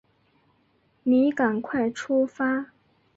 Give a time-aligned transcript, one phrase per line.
[1.03, 2.71] 你赶快出发